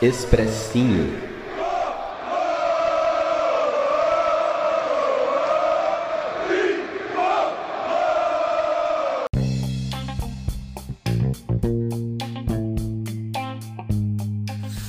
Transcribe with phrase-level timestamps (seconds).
[0.00, 1.12] Expressinho.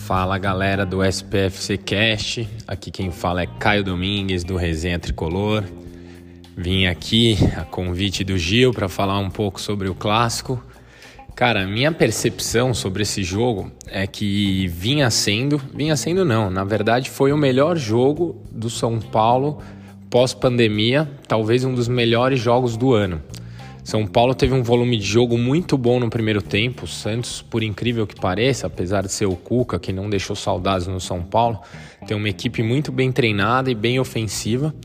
[0.06, 5.64] Fala galera do SPFC Cast, aqui quem fala é Caio Domingues do Resenha Tricolor.
[6.56, 10.64] Vim aqui a convite do Gil para falar um pouco sobre o clássico
[11.36, 17.10] Cara, minha percepção sobre esse jogo é que vinha sendo, vinha sendo não, na verdade
[17.10, 19.62] foi o melhor jogo do São Paulo
[20.10, 23.22] pós-pandemia, talvez um dos melhores jogos do ano.
[23.84, 26.86] São Paulo teve um volume de jogo muito bom no primeiro tempo.
[26.86, 30.86] O Santos, por incrível que pareça, apesar de ser o Cuca que não deixou saudades
[30.86, 31.60] no São Paulo,
[32.06, 34.76] tem uma equipe muito bem treinada e bem ofensiva.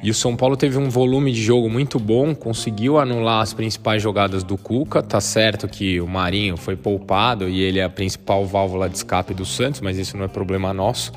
[0.00, 4.00] E o São Paulo teve um volume de jogo muito bom, conseguiu anular as principais
[4.00, 5.02] jogadas do Cuca.
[5.02, 9.34] Tá certo que o Marinho foi poupado e ele é a principal válvula de escape
[9.34, 11.12] do Santos, mas isso não é problema nosso.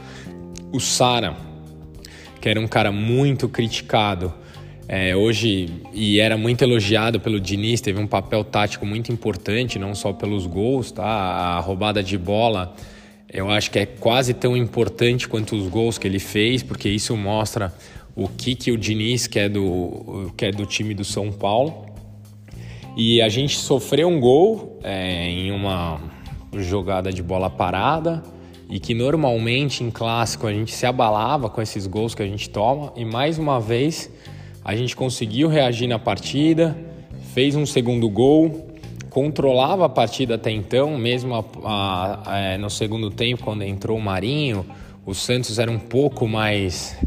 [0.74, 1.36] O Sara,
[2.40, 4.34] que era um cara muito criticado,
[4.88, 9.94] é, hoje e era muito elogiado pelo Diniz, teve um papel tático muito importante, não
[9.94, 11.06] só pelos gols, tá?
[11.06, 12.76] A roubada de bola
[13.34, 17.16] eu acho que é quase tão importante quanto os gols que ele fez, porque isso
[17.16, 17.74] mostra
[18.16, 21.86] o Kiki o Diniz, que é, do, que é do time do São Paulo.
[22.96, 26.02] E a gente sofreu um gol é, em uma
[26.58, 28.22] jogada de bola parada
[28.70, 32.50] e que normalmente em clássico a gente se abalava com esses gols que a gente
[32.50, 34.10] toma e mais uma vez
[34.64, 36.78] a gente conseguiu reagir na partida,
[37.34, 38.68] fez um segundo gol,
[39.10, 43.98] controlava a partida até então, mesmo a, a, a, é, no segundo tempo quando entrou
[43.98, 44.66] o Marinho,
[45.06, 46.98] o Santos era um pouco mais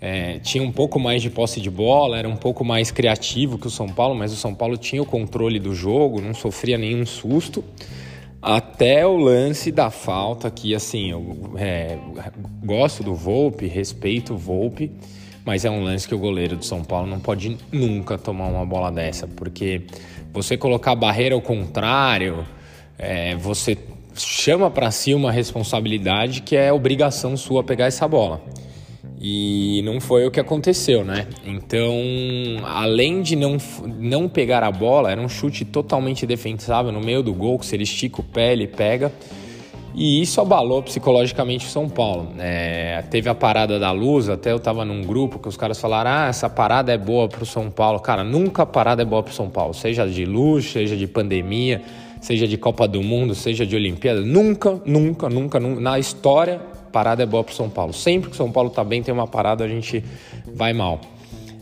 [0.00, 3.66] é, tinha um pouco mais de posse de bola, era um pouco mais criativo que
[3.66, 7.04] o São Paulo, mas o São Paulo tinha o controle do jogo, não sofria nenhum
[7.04, 7.62] susto.
[8.40, 11.98] Até o lance da falta, que assim, eu é,
[12.64, 14.90] gosto do Volpe, respeito o Volpe,
[15.44, 18.64] mas é um lance que o goleiro do São Paulo não pode nunca tomar uma
[18.64, 19.82] bola dessa, porque
[20.32, 22.46] você colocar a barreira ao contrário,
[22.98, 23.76] é, você
[24.14, 28.42] chama para si uma responsabilidade que é obrigação sua pegar essa bola.
[29.22, 31.26] E não foi o que aconteceu, né?
[31.44, 31.94] Então,
[32.64, 33.58] além de não,
[33.98, 37.76] não pegar a bola, era um chute totalmente defensável no meio do gol, que se
[37.76, 39.12] ele estica o pé, ele pega.
[39.94, 42.32] E isso abalou psicologicamente o São Paulo.
[42.38, 46.10] É, teve a parada da luz, até eu tava num grupo que os caras falaram:
[46.10, 48.00] ah, essa parada é boa pro São Paulo.
[48.00, 51.82] Cara, nunca a parada é boa pro São Paulo, seja de luz, seja de pandemia,
[52.20, 54.20] seja de Copa do Mundo, seja de Olimpíada.
[54.22, 57.92] Nunca, nunca, nunca, nunca na história parada é boa para São Paulo.
[57.92, 60.04] Sempre que São Paulo está bem, tem uma parada, a gente
[60.54, 61.00] vai mal.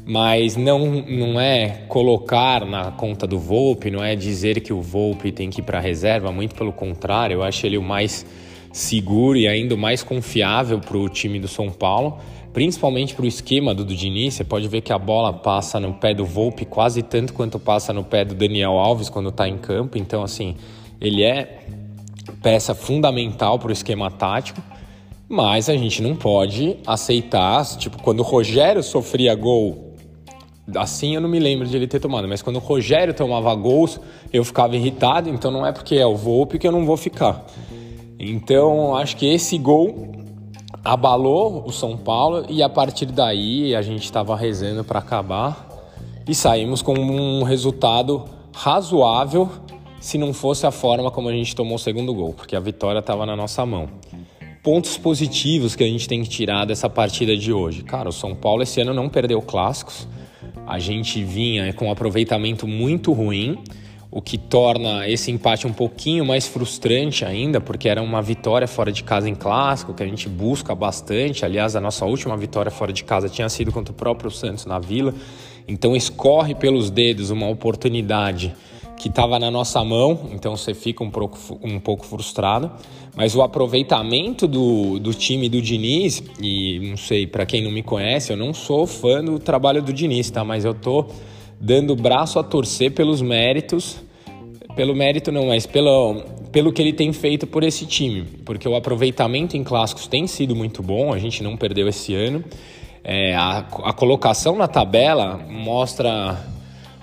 [0.07, 5.31] Mas não, não é colocar na conta do Volpe, não é dizer que o Volpe
[5.31, 8.25] tem que ir para reserva, muito pelo contrário, eu acho ele o mais
[8.73, 12.19] seguro e ainda mais confiável para o time do São Paulo,
[12.55, 14.35] principalmente para o esquema do, do Diniz.
[14.35, 17.93] Você pode ver que a bola passa no pé do Volpe quase tanto quanto passa
[17.93, 20.57] no pé do Daniel Alves quando está em campo, então, assim,
[21.01, 21.61] ele é
[22.43, 24.61] peça fundamental para o esquema tático.
[25.29, 29.93] Mas a gente não pode aceitar, tipo, quando o Rogério sofria gol,
[30.75, 34.01] assim eu não me lembro de ele ter tomado, mas quando o Rogério tomava gols,
[34.33, 37.45] eu ficava irritado, então não é porque é o Volpe que eu não vou ficar.
[38.19, 40.13] Então, acho que esse gol
[40.83, 45.69] abalou o São Paulo e a partir daí a gente estava rezando para acabar
[46.27, 48.25] e saímos com um resultado
[48.55, 49.51] razoável
[50.01, 53.01] se não fosse a forma como a gente tomou o segundo gol, porque a vitória
[53.01, 53.91] estava na nossa mão
[54.69, 57.83] pontos positivos que a gente tem que tirar dessa partida de hoje?
[57.83, 60.07] Cara, o São Paulo esse ano não perdeu clássicos.
[60.67, 63.57] A gente vinha com um aproveitamento muito ruim,
[64.11, 68.93] o que torna esse empate um pouquinho mais frustrante ainda, porque era uma vitória fora
[68.93, 71.47] de casa em clássico, que a gente busca bastante.
[71.47, 74.79] Aliás, a nossa última vitória fora de casa tinha sido contra o próprio Santos na
[74.79, 75.15] Vila.
[75.67, 78.55] Então escorre pelos dedos uma oportunidade
[78.99, 82.71] que estava na nossa mão, então você fica um pouco, um pouco frustrado.
[83.17, 87.83] Mas o aproveitamento do, do time do Diniz, e não sei, para quem não me
[87.83, 90.45] conhece, eu não sou fã do trabalho do Diniz, tá?
[90.45, 91.07] Mas eu tô
[91.61, 93.97] dando braço a torcer pelos méritos,
[94.77, 96.23] pelo mérito não, mas pelo,
[96.53, 98.25] pelo que ele tem feito por esse time.
[98.45, 102.45] Porque o aproveitamento em clássicos tem sido muito bom, a gente não perdeu esse ano.
[103.03, 106.39] É, a, a colocação na tabela mostra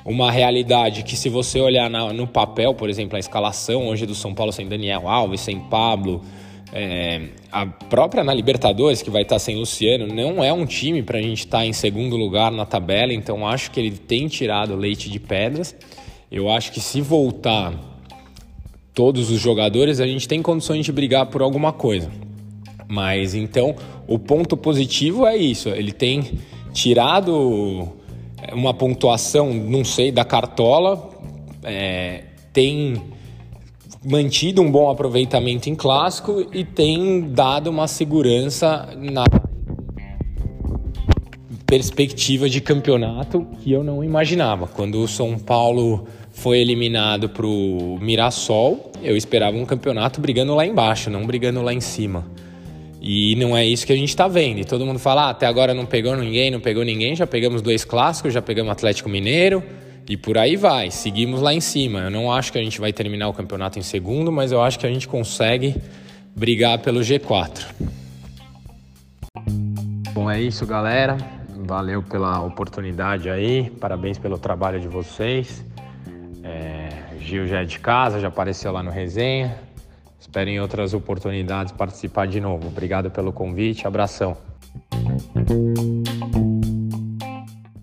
[0.06, 4.14] uma realidade que se você olhar na, no papel, por exemplo, a escalação hoje do
[4.14, 6.22] São Paulo sem Daniel Alves, sem Pablo,
[6.72, 11.18] é, a própria na Libertadores, que vai estar sem Luciano, não é um time para
[11.18, 14.76] a gente estar tá em segundo lugar na tabela, então acho que ele tem tirado
[14.76, 15.76] leite de pedras.
[16.32, 17.74] Eu acho que se voltar
[18.94, 22.12] todos os jogadores, a gente tem condições de brigar por alguma coisa.
[22.88, 23.76] Mas então,
[24.08, 26.40] o ponto positivo é isso, ele tem
[26.74, 27.92] tirado
[28.54, 31.10] uma pontuação, não sei, da cartola,
[31.64, 33.02] é, tem
[34.04, 39.24] mantido um bom aproveitamento em clássico e tem dado uma segurança na
[41.66, 44.68] perspectiva de campeonato que eu não imaginava.
[44.68, 50.66] Quando o São Paulo foi eliminado para o Mirassol, eu esperava um campeonato brigando lá
[50.66, 52.26] embaixo, não brigando lá em cima.
[53.08, 54.62] E não é isso que a gente está vendo.
[54.62, 57.62] E todo mundo fala, ah, até agora não pegou ninguém, não pegou ninguém, já pegamos
[57.62, 59.62] dois clássicos, já pegamos Atlético Mineiro
[60.10, 60.90] e por aí vai.
[60.90, 62.00] Seguimos lá em cima.
[62.00, 64.80] Eu não acho que a gente vai terminar o campeonato em segundo, mas eu acho
[64.80, 65.76] que a gente consegue
[66.36, 67.68] brigar pelo G4.
[70.12, 71.16] Bom, é isso, galera.
[71.60, 75.64] Valeu pela oportunidade aí, parabéns pelo trabalho de vocês.
[76.44, 79.56] É, Gil já é de casa, já apareceu lá no resenha.
[80.26, 82.68] Espero em outras oportunidades participar de novo.
[82.68, 84.36] Obrigado pelo convite, abração.